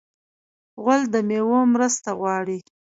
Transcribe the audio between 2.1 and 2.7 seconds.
غواړي.